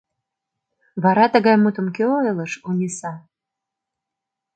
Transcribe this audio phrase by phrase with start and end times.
[1.03, 3.13] Вара тыгай мутым кӧ ойлыш, Ониса?